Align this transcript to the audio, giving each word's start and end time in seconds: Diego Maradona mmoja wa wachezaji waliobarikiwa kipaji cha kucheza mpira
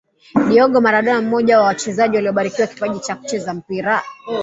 Diego 0.49 0.81
Maradona 0.81 1.21
mmoja 1.21 1.59
wa 1.59 1.65
wachezaji 1.65 2.15
waliobarikiwa 2.15 2.67
kipaji 2.67 2.99
cha 2.99 3.15
kucheza 3.15 3.53
mpira 3.53 4.01